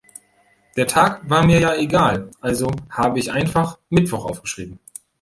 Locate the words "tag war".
0.87-1.45